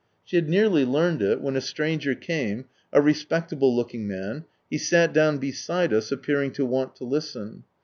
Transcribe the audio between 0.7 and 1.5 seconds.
learned it,